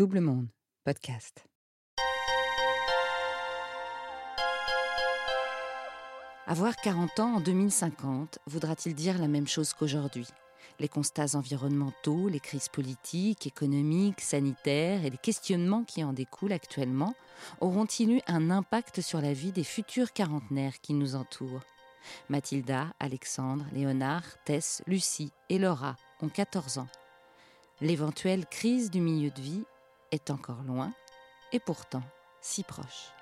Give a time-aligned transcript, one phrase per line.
[0.00, 0.48] Double Monde,
[0.82, 1.44] podcast.
[6.46, 10.26] Avoir 40 ans en 2050 voudra-t-il dire la même chose qu'aujourd'hui?
[10.78, 17.14] Les constats environnementaux, les crises politiques, économiques, sanitaires et les questionnements qui en découlent actuellement
[17.60, 21.60] auront-ils eu un impact sur la vie des futurs quarantenaires qui nous entourent?
[22.30, 26.88] Mathilda, Alexandre, Léonard, Tess, Lucie et Laura ont 14 ans.
[27.82, 29.64] L'éventuelle crise du milieu de vie
[30.12, 30.92] est encore loin
[31.52, 32.02] et pourtant
[32.40, 33.12] si proche.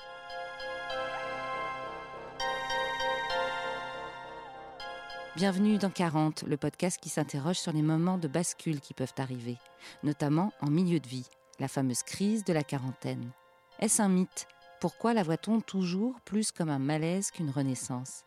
[5.36, 9.56] Bienvenue dans 40, le podcast qui s'interroge sur les moments de bascule qui peuvent arriver,
[10.02, 11.28] notamment en milieu de vie,
[11.60, 13.30] la fameuse crise de la quarantaine.
[13.78, 14.48] Est-ce un mythe?
[14.80, 18.24] Pourquoi la voit-on toujours plus comme un malaise qu'une renaissance?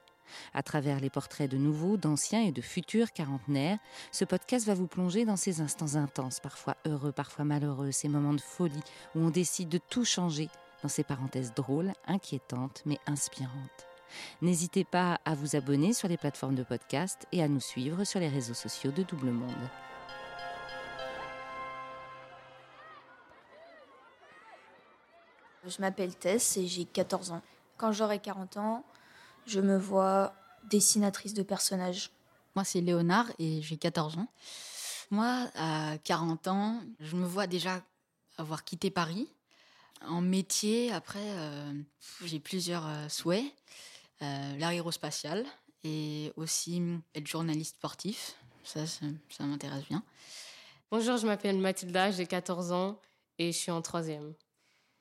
[0.54, 3.78] À travers les portraits de nouveaux, d'anciens et de futurs quarantenaires,
[4.12, 8.34] ce podcast va vous plonger dans ces instants intenses, parfois heureux, parfois malheureux, ces moments
[8.34, 8.84] de folie
[9.16, 10.50] où on décide de tout changer,
[10.84, 13.88] dans ces parenthèses drôles, inquiétantes, mais inspirantes.
[14.42, 18.20] N'hésitez pas à vous abonner sur les plateformes de podcast et à nous suivre sur
[18.20, 19.70] les réseaux sociaux de Double Monde.
[25.66, 27.42] Je m'appelle Tess et j'ai 14 ans.
[27.78, 28.84] Quand j'aurai 40 ans,
[29.48, 30.34] je me vois
[30.70, 32.12] dessinatrice de personnages.
[32.56, 34.28] Moi, c'est Léonard et j'ai 14 ans.
[35.10, 37.82] Moi, à 40 ans, je me vois déjà
[38.38, 39.28] avoir quitté Paris.
[40.08, 41.74] En métier, après, euh,
[42.24, 43.46] j'ai plusieurs euh, souhaits.
[44.22, 45.46] Euh, L'aérospatiale
[45.84, 46.82] et aussi
[47.16, 48.36] être journaliste sportif.
[48.64, 50.04] Ça, ça, ça m'intéresse bien.
[50.92, 53.00] Bonjour, je m'appelle Mathilda, j'ai 14 ans
[53.40, 54.34] et je suis en troisième.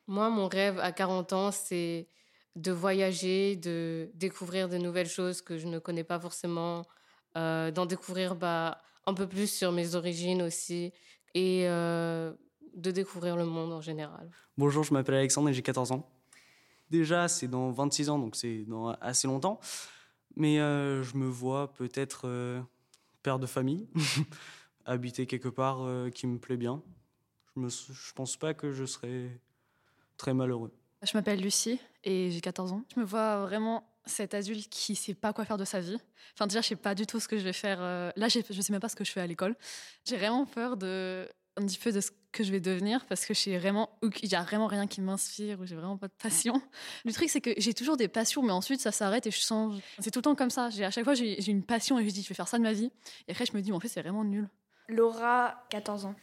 [0.07, 2.09] Moi, mon rêve à 40 ans, c'est
[2.57, 6.85] de voyager, de découvrir de nouvelles choses que je ne connais pas forcément,
[7.37, 10.93] euh, d'en découvrir bah, un peu plus sur mes origines aussi
[11.35, 12.33] et euh,
[12.75, 14.29] de découvrir le monde en général.
[14.59, 16.11] Bonjour, je m'appelle Alexandre et j'ai 14 ans.
[16.91, 19.61] Déjà, c'est dans 26 ans, donc c'est dans assez longtemps.
[20.37, 22.65] Mais euh, je me vois peut-être
[23.23, 23.89] père de famille,
[24.85, 26.83] habiter quelque part qui me plaît bien.
[27.57, 29.41] Je ne pense pas que je serais
[30.17, 30.73] très malheureux.
[31.03, 32.83] Je m'appelle Lucie et j'ai 14 ans.
[32.95, 35.97] Je me vois vraiment cet adulte qui sait pas quoi faire de sa vie.
[36.35, 37.79] Enfin, déjà, je sais pas du tout ce que je vais faire.
[37.81, 39.57] euh, Là, je sais même pas ce que je fais à l'école.
[40.05, 43.35] J'ai vraiment peur de un petit peu de ce que je vais devenir parce que
[43.35, 43.91] je sais vraiment
[44.23, 46.63] il y a vraiment rien qui m'inspire ou j'ai vraiment pas de passion.
[47.05, 49.75] Le truc c'est que j'ai toujours des passions mais ensuite ça s'arrête et je sens
[49.99, 50.71] c'est tout le temps comme ça.
[50.71, 52.57] J'ai à chaque fois j'ai j'ai une passion et je dis je vais faire ça
[52.57, 52.93] de ma vie
[53.27, 54.49] et après je me dis mais en fait c'est vraiment nul.
[54.89, 56.15] Laura, 14 ans.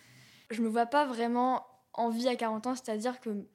[0.50, 1.66] Je me vois pas vraiment
[1.98, 3.46] en vie à 40 ans, c'est-à-dire que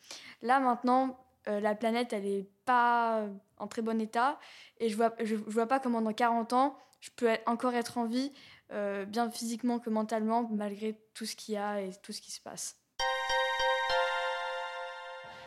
[0.43, 3.25] là maintenant, euh, la planète elle est pas
[3.59, 4.39] en très bon état
[4.79, 8.07] et je vois, je, vois pas comment dans 40 ans je peux encore être en
[8.07, 8.33] vie,
[8.73, 12.31] euh, bien physiquement que mentalement, malgré tout ce qu'il y a et tout ce qui
[12.31, 12.77] se passe.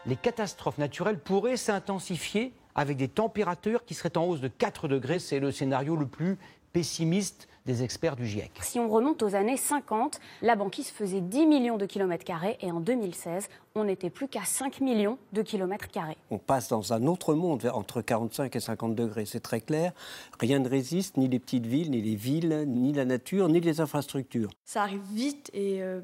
[0.06, 5.20] les catastrophes naturelles pourraient s'intensifier avec des températures qui seraient en hausse de 4 degrés.
[5.20, 6.38] C'est le scénario le plus
[6.74, 8.52] pessimiste des experts du GIEC.
[8.62, 12.72] Si on remonte aux années 50, la banquise faisait 10 millions de kilomètres carrés et
[12.72, 16.18] en 2016, on n'était plus qu'à 5 millions de kilomètres carrés.
[16.30, 19.94] On passe dans un autre monde, entre 45 et 50 degrés, c'est très clair.
[20.40, 23.82] Rien ne résiste, ni les petites villes, ni les villes, ni la nature, ni les
[23.82, 24.50] infrastructures.
[24.64, 26.02] Ça arrive vite et euh,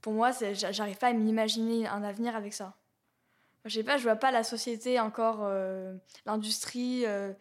[0.00, 2.74] pour moi, j'arrive pas à m'imaginer un avenir avec ça.
[3.64, 7.32] Je sais pas, je vois pas la société encore, euh, l'industrie, euh,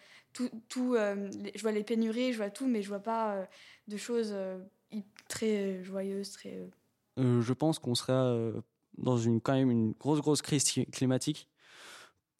[0.69, 3.45] tout, euh, je vois les pénuries, je vois tout, mais je vois pas euh,
[3.87, 4.59] de choses euh,
[5.27, 6.69] très joyeuses, très.
[7.17, 8.35] je pense qu'on sera
[8.97, 11.49] dans une, quand même une grosse, grosse crise cli- climatique,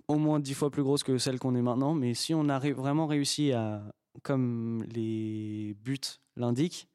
[0.08, 1.94] au moins dix fois plus grosse que celle qu'on est maintenant.
[1.96, 3.84] Mais si on a vraiment réussi à,
[4.24, 6.00] comme les buts
[6.36, 6.90] l'indiquent,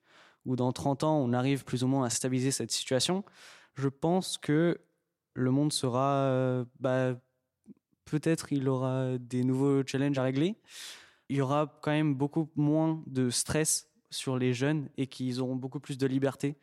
[0.47, 3.25] ou dans 30 ans, on arrive plus ou moins à stabiliser cette situation,
[3.75, 4.81] je pense que
[5.35, 7.17] le monde sera, bah,
[8.11, 10.57] peut-être il aura des nouveaux challenges à régler.
[11.29, 15.57] Il y aura quand même beaucoup moins de stress sur les jeunes et qu'ils auront
[15.57, 16.57] beaucoup plus de liberté.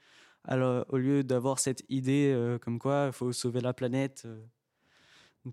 [0.43, 4.41] Alors, au lieu d'avoir cette idée euh, comme quoi il faut sauver la planète euh,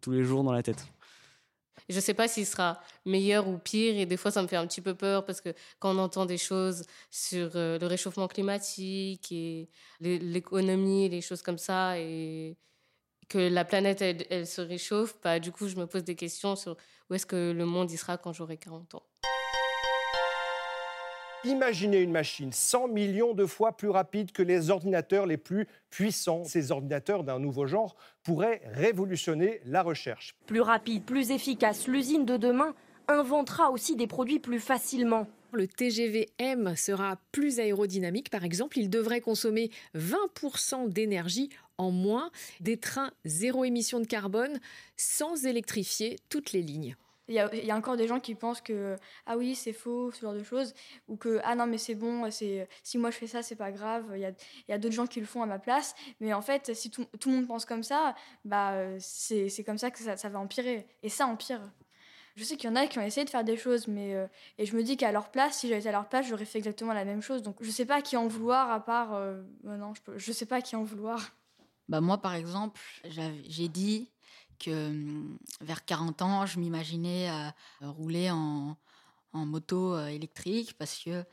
[0.00, 0.84] tous les jours dans la tête.
[1.88, 4.56] Je ne sais pas s'il sera meilleur ou pire et des fois ça me fait
[4.56, 8.28] un petit peu peur parce que quand on entend des choses sur euh, le réchauffement
[8.28, 9.68] climatique et
[10.00, 12.56] l'é- l'économie, les choses comme ça et
[13.28, 16.56] que la planète elle, elle se réchauffe, bah, du coup je me pose des questions
[16.56, 16.76] sur
[17.10, 19.02] où est-ce que le monde y sera quand j'aurai 40 ans.
[21.44, 26.42] Imaginez une machine 100 millions de fois plus rapide que les ordinateurs les plus puissants.
[26.44, 30.34] Ces ordinateurs d'un nouveau genre pourraient révolutionner la recherche.
[30.46, 32.74] Plus rapide, plus efficace, l'usine de demain
[33.08, 35.26] inventera aussi des produits plus facilement.
[35.52, 38.78] Le TGV-M sera plus aérodynamique, par exemple.
[38.78, 42.30] Il devrait consommer 20% d'énergie en moins,
[42.60, 44.60] des trains zéro émission de carbone
[44.96, 46.96] sans électrifier toutes les lignes.
[47.26, 50.34] Il y, a, encore des gens qui pensent que ah oui c'est faux ce genre
[50.34, 50.74] de choses
[51.08, 53.72] ou que ah non mais c'est bon c'est si moi je fais ça c'est pas
[53.72, 55.94] grave il y a, il y a d'autres gens qui le font à ma place
[56.20, 59.90] mais en fait si tout, tout le monde pense comme ça bah c'est comme ça
[59.90, 60.86] que ça, va empirer.
[61.02, 61.62] Et ça empire.
[62.36, 64.26] Je sais qu'il y en a qui ont essayé de faire des choses mais euh,
[64.58, 66.58] et je me dis qu'à leur place si j'avais été à leur place j'aurais fait
[66.58, 67.42] exactement la même chose.
[67.42, 70.60] Donc je sais pas qui en vouloir à part euh, non je, peux, sais pas
[70.60, 71.32] qui en vouloir
[71.88, 74.10] bah moi par exemple j'ai dit
[74.58, 74.92] que
[75.60, 78.76] vers 40 ans, je m'imaginais euh, rouler en,
[79.32, 81.24] moto euh, électrique parce que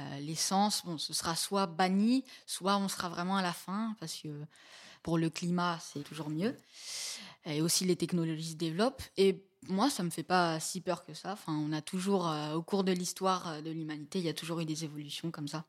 [0.00, 4.16] euh, l'essence, bon, ce sera soit banni, soit on sera vraiment à la fin parce
[4.16, 4.28] que
[5.02, 6.56] pour le climat, c'est toujours mieux.
[7.44, 9.02] Et aussi, les technologies se développent.
[9.16, 11.34] Et moi, ça me fait pas si peur que ça.
[11.34, 14.64] Enfin, on a toujours, au cours de l'histoire de l'humanité, il y a toujours eu
[14.64, 15.66] des évolutions comme ça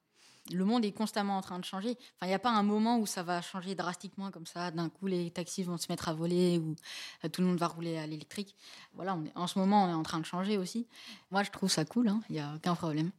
[0.51, 1.91] le monde est constamment en train de changer.
[1.91, 4.71] Enfin, il n'y a pas un moment où ça va changer drastiquement comme ça.
[4.71, 6.75] D'un coup, les taxis vont se mettre à voler ou
[7.23, 8.55] euh, tout le monde va rouler à l'électrique.
[8.93, 10.87] Voilà, en ce moment, on est en train de changer aussi.
[11.31, 12.09] Moi, je trouve ça cool.
[12.09, 12.21] Hein.
[12.29, 13.11] Il n'y a aucun problème.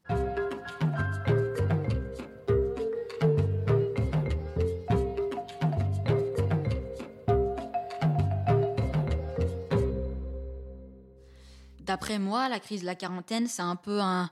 [11.87, 14.29] D'après moi, la crise de la quarantaine, c'est un peu un,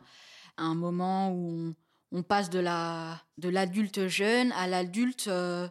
[0.58, 1.72] moment où
[2.14, 5.68] on passe de la de l'adulte jeune à l'adulte euh,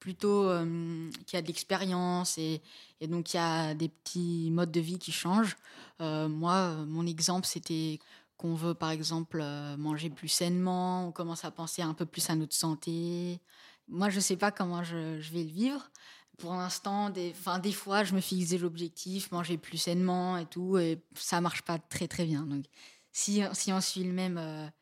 [0.00, 2.60] plutôt euh, qui a de l'expérience et,
[3.00, 5.56] et, donc il y a des petits modes de vie qui changent.
[6.00, 8.00] Euh, moi, mon exemple, c'était
[8.36, 9.42] qu'on veut par exemple
[9.78, 13.40] manger plus sainement, on commence à penser un peu plus à notre santé.
[13.88, 15.90] Moi, je ne sais pas comment je, vais le vivre.
[16.38, 17.32] Pour l'instant, des,
[17.62, 21.62] des fois, je me fixe des objectifs, manger plus sainement et tout, et ça marche
[21.62, 22.42] pas très très bien.
[22.42, 22.64] Donc,
[23.12, 24.72] si, si on suit le même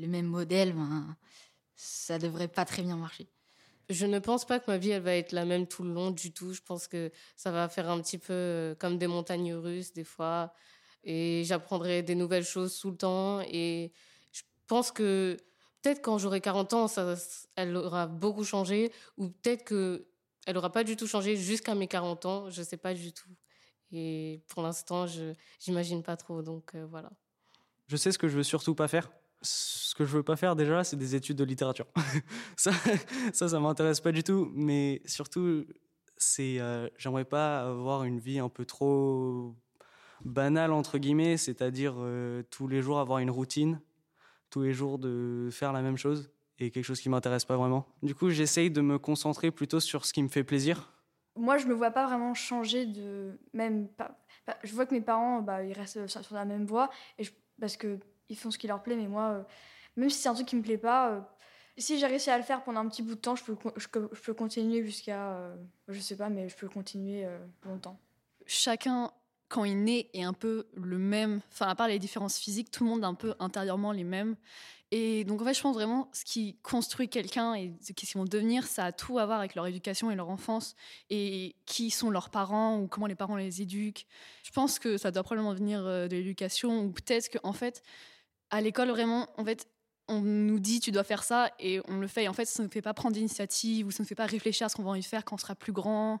[0.00, 1.16] le même modèle, ben,
[1.76, 3.28] ça devrait pas très bien marcher.
[3.88, 6.10] Je ne pense pas que ma vie elle va être la même tout le long
[6.10, 6.52] du tout.
[6.52, 10.04] Je pense que ça va faire un petit peu euh, comme des montagnes russes des
[10.04, 10.54] fois,
[11.02, 13.40] et j'apprendrai des nouvelles choses tout le temps.
[13.42, 13.92] Et
[14.32, 15.36] je pense que
[15.82, 17.16] peut-être quand j'aurai 40 ans, ça,
[17.56, 20.06] elle aura beaucoup changé, ou peut-être que
[20.46, 22.50] elle aura pas du tout changé jusqu'à mes 40 ans.
[22.50, 23.30] Je sais pas du tout.
[23.92, 26.42] Et pour l'instant, je j'imagine pas trop.
[26.42, 27.10] Donc euh, voilà.
[27.88, 29.10] Je sais ce que je veux surtout pas faire
[29.42, 31.86] ce que je veux pas faire déjà, c'est des études de littérature.
[32.56, 32.72] ça,
[33.32, 34.50] ça, ça m'intéresse pas du tout.
[34.54, 35.64] Mais surtout,
[36.16, 39.54] c'est, euh, j'aimerais pas avoir une vie un peu trop
[40.24, 43.80] banale entre guillemets, c'est-à-dire euh, tous les jours avoir une routine,
[44.50, 47.86] tous les jours de faire la même chose et quelque chose qui m'intéresse pas vraiment.
[48.02, 50.92] Du coup, j'essaye de me concentrer plutôt sur ce qui me fait plaisir.
[51.36, 53.88] Moi, je me vois pas vraiment changer de même.
[54.62, 57.24] Je vois que mes parents, bah, ils restent sur la même voie et
[57.58, 57.98] parce que
[58.30, 59.42] ils font ce qui leur plaît, mais moi, euh,
[59.96, 61.20] même si c'est un truc qui me plaît pas, euh,
[61.76, 63.88] si j'ai réussi à le faire pendant un petit bout de temps, je peux, je,
[63.88, 65.56] peux continuer jusqu'à, euh,
[65.88, 67.26] je sais pas, mais je peux continuer
[67.64, 67.98] longtemps.
[68.46, 69.12] Chacun,
[69.48, 71.40] quand il naît, est un peu le même.
[71.50, 74.36] Enfin, à part les différences physiques, tout le monde est un peu intérieurement les mêmes.
[74.92, 78.24] Et donc, en fait, je pense vraiment ce qui construit quelqu'un et ce qu'ils vont
[78.24, 80.74] devenir, ça a tout à voir avec leur éducation et leur enfance
[81.10, 84.06] et qui sont leurs parents ou comment les parents les éduquent.
[84.42, 87.84] Je pense que ça doit probablement venir de l'éducation ou peut-être qu'en fait,
[88.50, 89.68] à l'école, vraiment, en fait,
[90.08, 92.24] on nous dit tu dois faire ça et on le fait.
[92.24, 94.66] Et en fait, ça ne fait pas prendre d'initiative ou ça ne fait pas réfléchir
[94.66, 96.20] à ce qu'on va en faire quand on sera plus grand.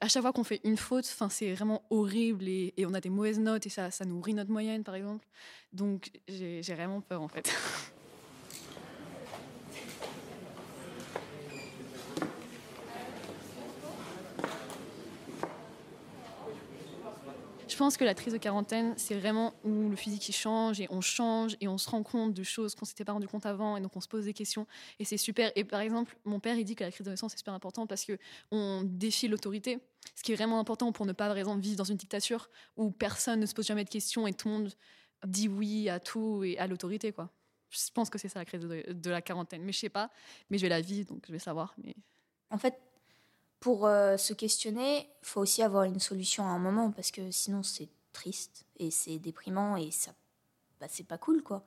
[0.00, 3.08] À chaque fois qu'on fait une faute, c'est vraiment horrible et, et, on a des
[3.08, 5.26] mauvaises notes et ça, ça nourrit notre moyenne, par exemple.
[5.72, 7.50] Donc, j'ai vraiment peur, en fait.
[17.76, 21.02] Je pense que la crise de quarantaine, c'est vraiment où le physique change et on
[21.02, 23.82] change et on se rend compte de choses qu'on s'était pas rendu compte avant et
[23.82, 24.66] donc on se pose des questions
[24.98, 25.52] et c'est super.
[25.56, 28.06] Et par exemple, mon père il dit que la crise d'adolescence c'est super important parce
[28.06, 28.16] que
[28.50, 29.78] on défie l'autorité,
[30.14, 33.40] ce qui est vraiment important pour ne pas par vivre dans une dictature où personne
[33.40, 34.72] ne se pose jamais de questions et tout le monde
[35.26, 37.30] dit oui à tout et à l'autorité quoi.
[37.68, 40.10] Je pense que c'est ça la crise de, de, la quarantaine, mais je sais pas,
[40.48, 41.76] mais je vais la vivre donc je vais savoir.
[42.48, 42.80] En fait,
[43.60, 47.30] pour euh, se questionner, il faut aussi avoir une solution à un moment parce que
[47.30, 50.12] sinon c'est triste et c'est déprimant et ça,
[50.80, 51.64] bah, c'est pas cool quoi.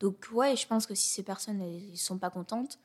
[0.00, 2.78] Donc ouais, je pense que si ces personnes ne sont pas contentes,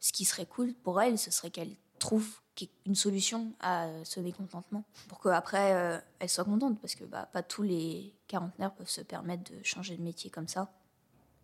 [0.00, 2.40] ce qui serait cool pour elles, ce serait qu'elles trouvent
[2.86, 7.42] une solution à ce mécontentement pour qu'après euh, elles soient contentes parce que bah, pas
[7.42, 10.72] tous les quarantenaires peuvent se permettre de changer de métier comme ça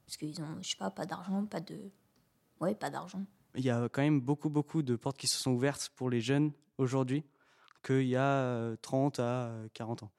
[0.06, 1.78] parce qu'ils ont, je sais pas, pas d'argent, pas de,
[2.60, 5.52] ouais, pas d'argent il y a quand même beaucoup, beaucoup de portes qui se sont
[5.52, 7.24] ouvertes pour les jeunes aujourd'hui
[7.84, 10.12] qu'il y a 30 à 40 ans.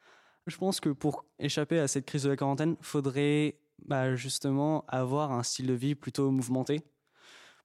[0.47, 5.31] Je pense que pour échapper à cette crise de la quarantaine, faudrait bah, justement avoir
[5.31, 6.81] un style de vie plutôt mouvementé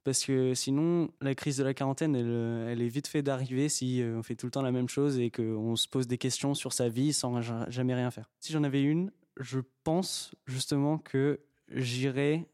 [0.05, 4.03] Parce que sinon, la crise de la quarantaine, elle, elle est vite fait d'arriver si
[4.05, 6.73] on fait tout le temps la même chose et qu'on se pose des questions sur
[6.73, 8.31] sa vie sans jamais rien faire.
[8.39, 9.11] Si j'en avais une,
[9.41, 12.47] je pense justement que j'irais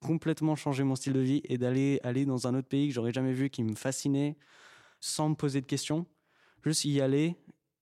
[0.00, 3.12] complètement changer mon style de vie et d'aller aller dans un autre pays que j'aurais
[3.12, 4.36] jamais vu, qui me fascinait,
[5.00, 6.06] sans me poser de questions.
[6.64, 7.36] Juste y aller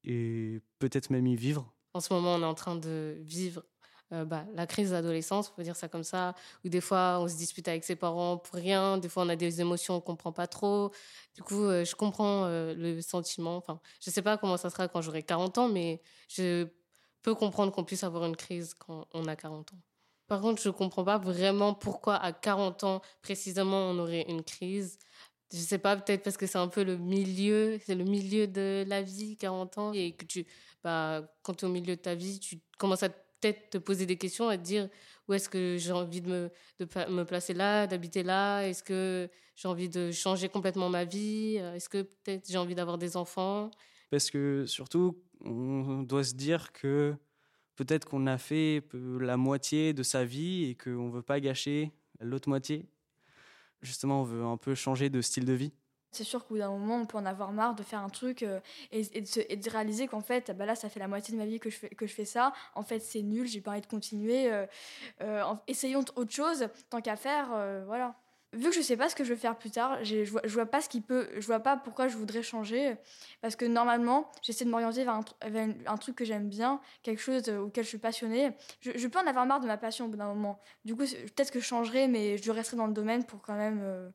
[0.04, 1.72] et peut-être même y vivre.
[1.94, 3.62] En ce moment, on est en train de vivre
[4.12, 7.28] euh, bah, la crise d'adolescence, on peut dire ça comme ça, où des fois on
[7.28, 10.32] se dispute avec ses parents pour rien, des fois on a des émotions qu'on comprend
[10.32, 10.92] pas trop.
[11.34, 13.56] Du coup, euh, je comprends euh, le sentiment.
[13.56, 16.68] Enfin, je sais pas comment ça sera quand j'aurai 40 ans, mais je
[17.22, 19.78] peux comprendre qu'on puisse avoir une crise quand on a 40 ans.
[20.26, 24.42] Par contre, je ne comprends pas vraiment pourquoi à 40 ans précisément on aurait une
[24.42, 24.98] crise.
[25.52, 28.84] Je sais pas, peut-être parce que c'est un peu le milieu, c'est le milieu de
[28.88, 30.46] la vie, 40 ans, et que tu,
[30.82, 34.06] bah, quand tu es au milieu de ta vie, tu commences à peut-être te poser
[34.06, 34.88] des questions, à te dire
[35.28, 36.50] où est-ce que j'ai envie de me,
[36.80, 41.56] de me placer là, d'habiter là, est-ce que j'ai envie de changer complètement ma vie,
[41.56, 43.70] est-ce que peut-être j'ai envie d'avoir des enfants?
[44.10, 47.14] Parce que surtout, on doit se dire que
[47.76, 51.92] peut-être qu'on a fait la moitié de sa vie et qu'on ne veut pas gâcher
[52.20, 52.86] l'autre moitié.
[53.82, 55.72] Justement, on veut un peu changer de style de vie.
[56.14, 58.44] C'est sûr qu'au bout d'un moment, on peut en avoir marre de faire un truc
[58.44, 58.60] euh,
[58.92, 61.70] et, de réaliser qu'en fait, bah là, ça fait la moitié de ma vie que
[61.70, 62.52] je fais, que je fais ça.
[62.76, 64.50] En fait, c'est nul, j'ai pas envie de continuer.
[64.52, 64.64] Euh,
[65.22, 67.48] euh, essayons autre chose, tant qu'à faire,
[67.86, 68.14] voilà
[68.54, 70.66] vu que je sais pas ce que je veux faire plus tard, je vois, vois
[70.66, 72.96] pas ce qui peut, je vois pas pourquoi je voudrais changer,
[73.40, 75.20] parce que normalement, j'essaie de m'orienter vers,
[75.86, 78.52] un, truc que j'aime bien, quelque chose auquel je suis passionnée.
[78.80, 80.60] Je, peux en avoir marre de ma passion au bout d'un moment.
[80.84, 83.80] Du coup, peut-être que je changerai, mais je resterai dans le domaine pour quand même
[83.82, 84.08] euh,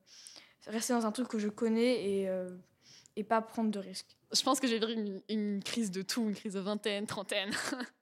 [0.66, 2.48] rester dans un truc que je connais et, euh,
[3.28, 4.16] pas prendre de risques.
[4.32, 7.50] Je pense que j'ai une, une crise de tout, une crise de vingtaine, trentaine.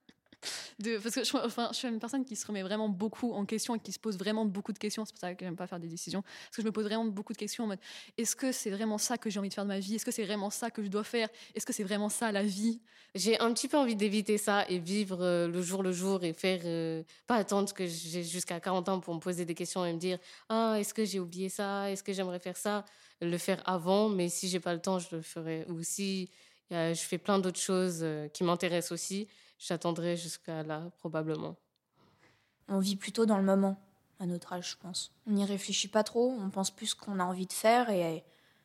[0.81, 3.91] parce que je, suis une personne qui se remet vraiment beaucoup en question et qui
[3.91, 5.03] se pose vraiment beaucoup de questions.
[5.05, 6.21] C'est pour ça que j'aime pas faire des décisions.
[6.21, 7.79] Parce que je me pose vraiment beaucoup de questions en mode
[8.17, 9.95] est-ce que c'est vraiment ça que j'ai envie de faire de ma vie?
[9.95, 11.27] Est-ce que c'est vraiment ça que je dois faire?
[11.53, 12.79] Est-ce que c'est vraiment ça la vie?
[13.13, 16.31] J'ai un petit peu envie d'éviter ça et vivre euh, le jour le jour et
[16.31, 16.61] faire.
[16.63, 19.99] Euh, pas attendre que j'ai jusqu'à 40 ans pour me poser des questions et me
[19.99, 20.17] dire
[20.47, 21.91] ah, est-ce que j'ai oublié ça?
[21.91, 22.85] Est-ce que j'aimerais faire ça
[23.21, 25.65] Le faire avant, mais si j'ai pas le temps, je le ferai.
[25.67, 26.29] Ou si
[26.71, 29.27] je fais plein d'autres choses euh, qui m'intéressent aussi
[29.59, 31.55] j'attendrai jusqu'à là, probablement.
[32.67, 33.79] On vit plutôt dans le moment,
[34.19, 35.11] à notre âge, je pense.
[35.27, 38.23] On n'y réfléchit pas trop, on pense plus ce qu'on a envie de faire, et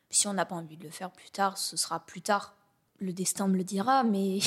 [0.09, 2.55] si on n'a pas envie de le faire plus tard, ce sera plus tard.
[2.99, 4.39] Le destin me le dira, mais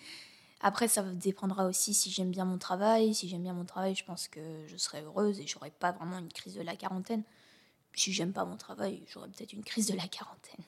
[0.60, 3.14] après, ça dépendra aussi si j'aime bien mon travail.
[3.14, 6.18] Si j'aime bien mon travail, je pense que je serai heureuse et j'aurai pas vraiment
[6.18, 7.22] une crise de la quarantaine.
[7.94, 10.64] Si j'aime pas mon travail, j'aurai peut-être une crise de la quarantaine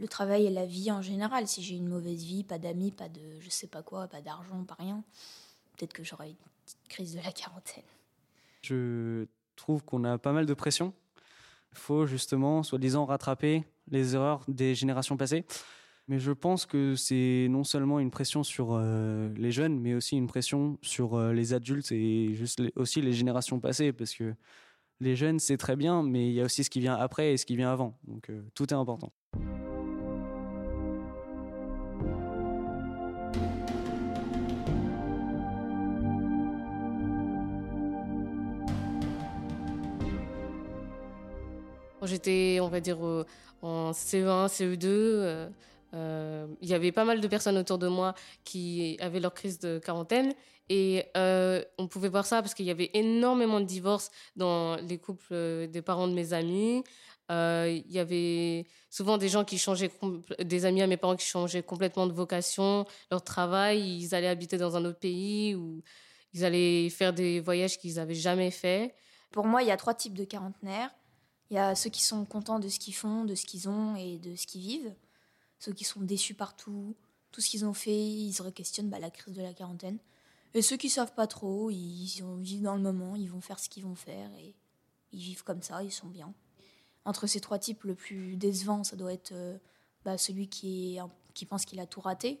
[0.00, 1.46] le travail et la vie en général.
[1.46, 4.64] Si j'ai une mauvaise vie, pas d'amis, pas de je sais pas quoi, pas d'argent,
[4.64, 5.04] pas rien,
[5.76, 6.36] peut-être que j'aurai une
[6.88, 7.84] crise de la quarantaine.
[8.62, 9.26] Je
[9.56, 10.92] trouve qu'on a pas mal de pression.
[11.72, 15.44] Il faut justement, soi-disant, rattraper les erreurs des générations passées.
[16.08, 20.16] Mais je pense que c'est non seulement une pression sur euh, les jeunes, mais aussi
[20.16, 24.34] une pression sur euh, les adultes et juste aussi les générations passées, parce que
[24.98, 27.36] les jeunes, c'est très bien, mais il y a aussi ce qui vient après et
[27.36, 27.96] ce qui vient avant.
[28.08, 29.12] Donc euh, tout est important.
[42.10, 42.98] J'étais, on va dire,
[43.62, 45.48] en CE1, CE2, euh,
[45.94, 48.14] euh, il y avait pas mal de personnes autour de moi
[48.44, 50.34] qui avaient leur crise de quarantaine.
[50.68, 54.98] Et euh, on pouvait voir ça parce qu'il y avait énormément de divorces dans les
[54.98, 56.84] couples des parents de mes amis.
[57.28, 59.90] il y avait souvent des gens qui changeaient,
[60.38, 64.58] des amis à mes parents qui changeaient complètement de vocation, leur travail, ils allaient habiter
[64.58, 65.82] dans un autre pays ou
[66.34, 68.94] ils allaient faire des voyages qu'ils n'avaient jamais fait.
[69.32, 70.90] Pour moi, il y a trois types de quarantenaires.
[71.50, 73.96] Il y a ceux qui sont contents de ce qu'ils font, de ce qu'ils ont
[73.96, 74.94] et de ce qu'ils vivent.
[75.58, 76.96] Ceux qui sont déçus partout,
[77.32, 79.98] tout ce qu'ils ont fait, ils se questionnent bah, la crise de la quarantaine.
[80.54, 83.68] Et ceux qui savent pas trop, ils, vivent dans le moment, ils vont faire ce
[83.68, 84.54] qu'ils vont faire et
[85.12, 86.32] ils vivent comme ça, ils sont bien.
[87.04, 89.58] Entre ces trois types, le plus décevant, ça doit être euh,
[90.04, 90.98] bah, celui qui,
[91.34, 92.40] qui pense qu'il a tout raté.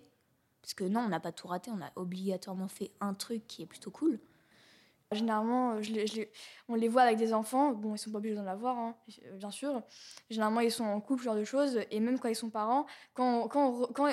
[0.62, 3.62] Parce que non, on n'a pas tout raté, on a obligatoirement fait un truc qui
[3.62, 4.20] est plutôt cool.
[5.12, 6.24] Généralement, euh,
[6.68, 7.72] on les voit avec des enfants.
[7.72, 9.82] Bon, ils sont pas obligés d'en avoir, hein, euh, bien sûr.
[10.30, 11.80] Généralement, ils sont en couple, ce genre de choses.
[11.90, 13.50] Et même quand ils sont parents, quand,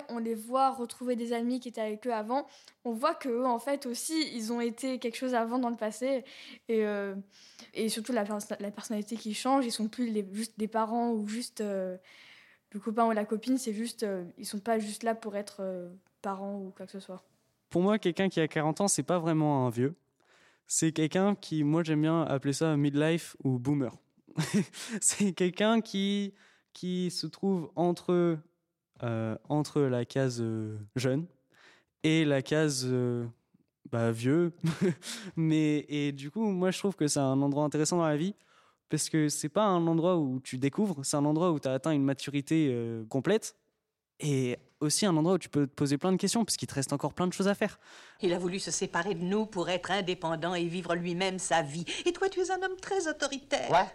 [0.10, 2.48] on, les voit retrouver des amis qui étaient avec eux avant,
[2.84, 6.25] on voit qu'eux, en fait, aussi, ils ont été quelque chose avant dans le passé.
[6.68, 7.13] Et, euh,
[7.89, 8.24] surtout, la,
[8.60, 9.68] la, personnalité qui change.
[9.68, 12.00] Ils sont plus les, juste des parents ou juste le
[12.84, 13.60] copain ou la copine.
[13.60, 14.04] C'est juste,
[14.39, 15.92] ils sont pas juste là pour être
[16.24, 17.24] parents ou quoi que ce soit.
[17.70, 19.94] Pour moi, quelqu'un qui a 40 ans, c'est pas vraiment un vieux
[20.67, 23.97] c'est quelqu'un qui, moi j'aime bien appeler ça midlife ou boomer.
[25.01, 26.33] c'est quelqu'un qui,
[26.74, 28.38] qui se trouve entre,
[29.01, 31.25] euh, entre la case euh, jeune
[32.03, 33.25] et la case euh,
[33.91, 34.53] bah, vieux.
[35.36, 38.36] Mais, et du coup, moi, je trouve que c'est un endroit intéressant dans la vie
[38.89, 41.74] parce que c'est pas un endroit où tu découvres, c'est un endroit où tu as
[41.74, 42.74] atteint une maturité
[43.09, 43.57] complète
[44.19, 46.74] et aussi un endroit où tu peux te poser plein de questions parce qu'il te
[46.75, 47.79] reste encore plein de choses à faire.
[48.22, 51.86] Il a voulu se séparer de nous pour être indépendant et vivre lui-même sa vie.
[52.05, 53.67] Et toi, tu es un homme très autoritaire.
[53.67, 53.88] Quoi?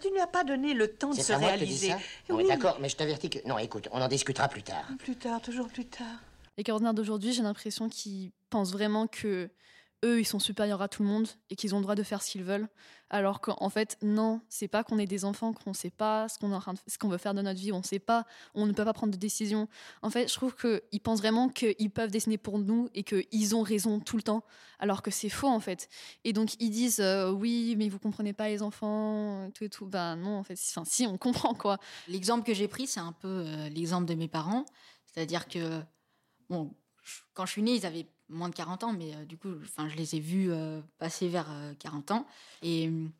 [0.00, 1.88] Tu ne lui as pas donné le temps de C'est se pas moi qui réaliser.
[1.90, 1.98] ça?
[2.28, 3.38] Non, mais D'accord, mais je t'avertis que...
[3.48, 4.84] Non, écoute, on en discutera plus tard.
[4.98, 6.06] Plus tard, toujours plus tard.
[6.58, 9.50] Les quarantenaires d'aujourd'hui, j'ai l'impression qu'ils pensent vraiment que
[10.04, 12.22] eux, ils sont supérieurs à tout le monde et qu'ils ont le droit de faire
[12.22, 12.68] ce qu'ils veulent.
[13.08, 16.60] Alors qu'en fait, non, c'est pas qu'on est des enfants, qu'on sait pas ce qu'on
[16.86, 19.12] ce qu'on veut faire de notre vie, on sait pas, on ne peut pas prendre
[19.12, 19.68] de décision.
[20.02, 23.62] En fait, je trouve qu'ils pensent vraiment qu'ils peuvent dessiner pour nous et qu'ils ont
[23.62, 24.42] raison tout le temps,
[24.80, 25.88] alors que c'est faux en fait.
[26.24, 29.86] Et donc ils disent euh, oui, mais vous comprenez pas les enfants, tout et tout.
[29.86, 31.78] Ben non, en fait, si, on comprend quoi.
[32.08, 34.64] L'exemple que j'ai pris, c'est un peu euh, l'exemple de mes parents.
[35.04, 35.80] C'est-à-dire que,
[36.50, 36.74] bon,
[37.34, 39.88] quand je suis née, ils avaient moins de 40 ans, mais euh, du coup, enfin,
[39.88, 42.26] je les ai vus euh, passer vers euh, 40 ans.
[42.62, 43.10] Et il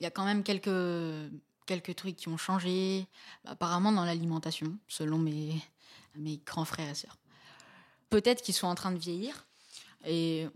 [0.00, 1.32] y a quand même quelques,
[1.66, 3.06] quelques trucs qui ont changé,
[3.44, 5.60] apparemment dans l'alimentation, selon mes,
[6.16, 7.18] mes grands frères et sœurs.
[8.08, 9.46] Peut-être qu'ils sont en train de vieillir.
[10.06, 10.48] Et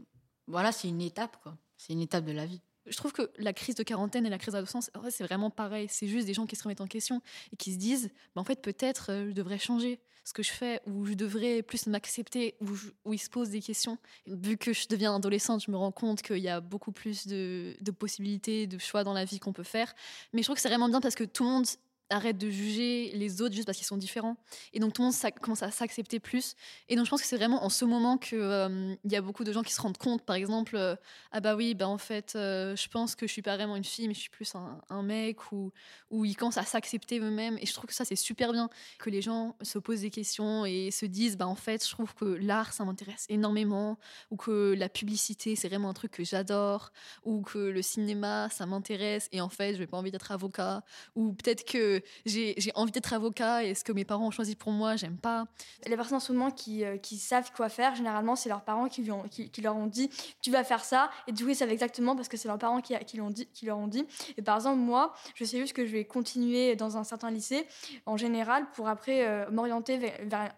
[0.46, 1.56] voilà, c'est une étape, quoi.
[1.76, 2.60] C'est une étape de la vie.
[2.86, 5.86] Je trouve que la crise de quarantaine et la crise d'adolescence, c'est vraiment pareil.
[5.88, 7.22] C'est juste des gens qui se remettent en question
[7.52, 10.52] et qui se disent, bah, en fait, peut-être euh, je devrais changer ce que je
[10.52, 12.56] fais ou je devrais plus m'accepter
[13.04, 13.98] ou ils se posent des questions.
[14.26, 17.76] Vu que je deviens adolescente, je me rends compte qu'il y a beaucoup plus de,
[17.80, 19.94] de possibilités, de choix dans la vie qu'on peut faire.
[20.32, 21.66] Mais je trouve que c'est vraiment bien parce que tout le monde
[22.10, 24.36] arrête de juger les autres juste parce qu'ils sont différents.
[24.72, 26.54] Et donc tout le monde commence à s'accepter plus.
[26.88, 29.44] Et donc je pense que c'est vraiment en ce moment que euh, y a beaucoup
[29.44, 30.96] de gens qui se rendent compte, par exemple, euh,
[31.32, 33.84] ah bah oui, bah en fait, euh, je pense que je suis pas vraiment une
[33.84, 35.72] fille, mais je suis plus un, un mec, ou,
[36.10, 37.58] ou ils commencent à s'accepter eux-mêmes.
[37.60, 38.68] Et je trouve que ça c'est super bien
[38.98, 42.14] que les gens se posent des questions et se disent, bah en fait, je trouve
[42.14, 43.98] que l'art ça m'intéresse énormément,
[44.30, 46.92] ou que la publicité c'est vraiment un truc que j'adore,
[47.24, 50.82] ou que le cinéma ça m'intéresse et en fait, je n'ai pas envie d'être avocat,
[51.14, 51.93] ou peut-être que
[52.24, 55.46] j'ai envie d'être avocat et ce que mes parents ont choisi pour moi, j'aime pas.
[55.86, 58.88] Les personnes en ce moment qui, euh, qui savent quoi faire, généralement, c'est leurs parents
[58.88, 61.10] qui, lui qui, leur ont dit tu vas faire ça.
[61.26, 63.66] Et du coup, ils savent exactement parce que c'est leurs parents qui, qui, dit, qui
[63.66, 64.06] leur ont dit.
[64.36, 67.66] Et par exemple, moi, je sais juste que je vais continuer dans un certain lycée
[68.06, 70.52] en général pour après euh, m'orienter vers,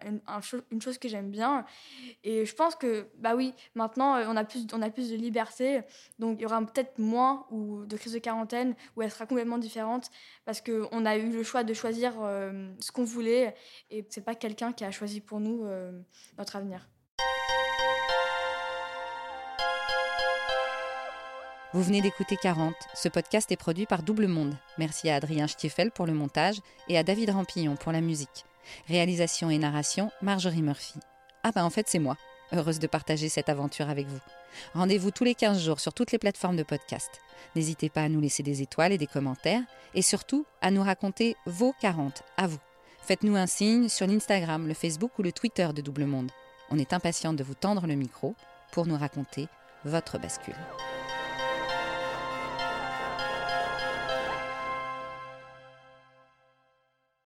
[0.71, 1.65] une chose que j'aime bien.
[2.23, 5.15] Et je pense que, bah oui, maintenant, euh, on a plus, on a plus de
[5.15, 5.81] liberté.
[6.19, 9.57] Donc, il y aura peut-être moins ou de crise de quarantaine où elle sera complètement
[9.57, 10.09] différente
[10.45, 13.55] parce qu'on a eu le choix de choisir euh, ce qu'on voulait
[13.89, 15.91] et c'est pas quelqu'un qui a choisi pour nous euh,
[16.37, 16.87] notre avenir.
[21.73, 22.73] Vous venez d'écouter 40.
[22.95, 24.55] Ce podcast est produit par Double Monde.
[24.77, 28.45] Merci à Adrien Stiefel pour le montage et à David Rampillon pour la musique.
[28.87, 30.99] Réalisation et narration, Marjorie Murphy.
[31.43, 32.17] Ah bah en fait c'est moi.
[32.53, 34.19] Heureuse de partager cette aventure avec vous.
[34.73, 37.09] Rendez-vous tous les 15 jours sur toutes les plateformes de podcast.
[37.55, 39.61] N'hésitez pas à nous laisser des étoiles et des commentaires
[39.93, 42.59] et surtout à nous raconter vos 40 à vous.
[43.01, 46.31] Faites-nous un signe sur l'Instagram, le Facebook ou le Twitter de Double Monde.
[46.69, 48.35] On est impatient de vous tendre le micro
[48.71, 49.47] pour nous raconter
[49.85, 50.55] votre bascule.